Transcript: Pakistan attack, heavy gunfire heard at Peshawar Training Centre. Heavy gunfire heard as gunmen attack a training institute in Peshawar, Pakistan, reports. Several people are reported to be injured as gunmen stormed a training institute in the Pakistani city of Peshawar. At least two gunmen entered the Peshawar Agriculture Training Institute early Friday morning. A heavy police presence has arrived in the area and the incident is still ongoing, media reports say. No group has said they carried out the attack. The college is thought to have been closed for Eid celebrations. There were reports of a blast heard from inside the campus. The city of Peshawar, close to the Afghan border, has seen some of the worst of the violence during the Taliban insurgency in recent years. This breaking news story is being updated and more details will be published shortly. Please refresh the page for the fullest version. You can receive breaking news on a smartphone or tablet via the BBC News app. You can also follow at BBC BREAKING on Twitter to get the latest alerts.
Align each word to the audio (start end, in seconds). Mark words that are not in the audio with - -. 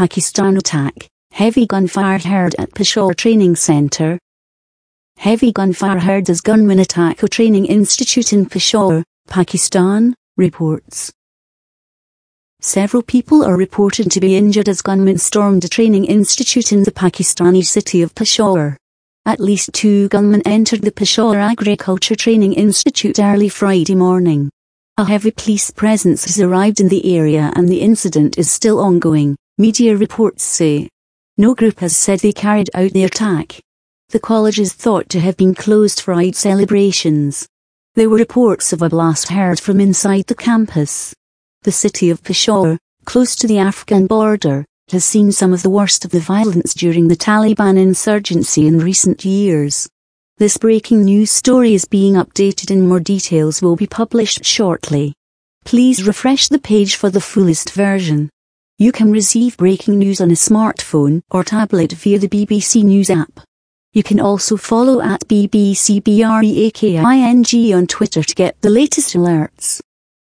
Pakistan 0.00 0.56
attack, 0.56 1.10
heavy 1.30 1.66
gunfire 1.66 2.20
heard 2.20 2.54
at 2.58 2.72
Peshawar 2.74 3.12
Training 3.12 3.54
Centre. 3.54 4.18
Heavy 5.18 5.52
gunfire 5.52 5.98
heard 5.98 6.30
as 6.30 6.40
gunmen 6.40 6.78
attack 6.78 7.22
a 7.22 7.28
training 7.28 7.66
institute 7.66 8.32
in 8.32 8.46
Peshawar, 8.46 9.04
Pakistan, 9.28 10.14
reports. 10.38 11.12
Several 12.62 13.02
people 13.02 13.44
are 13.44 13.58
reported 13.58 14.10
to 14.12 14.20
be 14.20 14.38
injured 14.38 14.70
as 14.70 14.80
gunmen 14.80 15.18
stormed 15.18 15.66
a 15.66 15.68
training 15.68 16.06
institute 16.06 16.72
in 16.72 16.84
the 16.84 16.92
Pakistani 16.92 17.62
city 17.62 18.00
of 18.00 18.14
Peshawar. 18.14 18.78
At 19.26 19.38
least 19.38 19.74
two 19.74 20.08
gunmen 20.08 20.40
entered 20.46 20.80
the 20.80 20.92
Peshawar 20.92 21.38
Agriculture 21.38 22.16
Training 22.16 22.54
Institute 22.54 23.18
early 23.18 23.50
Friday 23.50 23.96
morning. 23.96 24.48
A 24.96 25.04
heavy 25.04 25.30
police 25.30 25.70
presence 25.70 26.24
has 26.24 26.40
arrived 26.40 26.80
in 26.80 26.88
the 26.88 27.14
area 27.14 27.52
and 27.54 27.68
the 27.68 27.82
incident 27.82 28.38
is 28.38 28.50
still 28.50 28.80
ongoing, 28.80 29.36
media 29.60 29.94
reports 29.94 30.42
say. 30.42 30.88
No 31.36 31.54
group 31.54 31.80
has 31.80 31.94
said 31.94 32.20
they 32.20 32.32
carried 32.32 32.70
out 32.72 32.92
the 32.92 33.04
attack. 33.04 33.60
The 34.08 34.18
college 34.18 34.58
is 34.58 34.72
thought 34.72 35.10
to 35.10 35.20
have 35.20 35.36
been 35.36 35.54
closed 35.54 36.00
for 36.00 36.14
Eid 36.14 36.34
celebrations. 36.34 37.46
There 37.94 38.08
were 38.08 38.16
reports 38.16 38.72
of 38.72 38.80
a 38.80 38.88
blast 38.88 39.28
heard 39.28 39.60
from 39.60 39.78
inside 39.78 40.28
the 40.28 40.34
campus. 40.34 41.14
The 41.60 41.72
city 41.72 42.08
of 42.08 42.22
Peshawar, 42.22 42.78
close 43.04 43.36
to 43.36 43.46
the 43.46 43.58
Afghan 43.58 44.06
border, 44.06 44.64
has 44.92 45.04
seen 45.04 45.30
some 45.30 45.52
of 45.52 45.62
the 45.62 45.68
worst 45.68 46.06
of 46.06 46.10
the 46.10 46.20
violence 46.20 46.72
during 46.72 47.08
the 47.08 47.14
Taliban 47.14 47.76
insurgency 47.76 48.66
in 48.66 48.78
recent 48.78 49.26
years. 49.26 49.86
This 50.38 50.56
breaking 50.56 51.04
news 51.04 51.30
story 51.30 51.74
is 51.74 51.84
being 51.84 52.14
updated 52.14 52.70
and 52.70 52.88
more 52.88 52.98
details 52.98 53.60
will 53.60 53.76
be 53.76 53.86
published 53.86 54.42
shortly. 54.42 55.12
Please 55.66 56.06
refresh 56.06 56.48
the 56.48 56.58
page 56.58 56.96
for 56.96 57.10
the 57.10 57.20
fullest 57.20 57.74
version. 57.74 58.30
You 58.80 58.92
can 58.92 59.12
receive 59.12 59.58
breaking 59.58 59.98
news 59.98 60.22
on 60.22 60.30
a 60.30 60.40
smartphone 60.48 61.20
or 61.30 61.44
tablet 61.44 61.92
via 61.92 62.18
the 62.18 62.30
BBC 62.30 62.82
News 62.82 63.10
app. 63.10 63.40
You 63.92 64.02
can 64.02 64.18
also 64.18 64.56
follow 64.56 65.02
at 65.02 65.28
BBC 65.28 66.02
BREAKING 66.02 67.76
on 67.76 67.86
Twitter 67.86 68.22
to 68.22 68.34
get 68.34 68.58
the 68.62 68.70
latest 68.70 69.14
alerts. 69.14 69.82